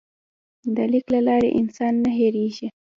[0.75, 2.67] د لیک له لارې انسان نه هېرېږي.